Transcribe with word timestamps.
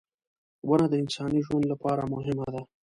•ونه 0.67 0.85
د 0.89 0.93
انساني 1.03 1.39
ژوند 1.47 1.65
لپاره 1.71 2.09
مهمه 2.13 2.47
ده. 2.53 2.61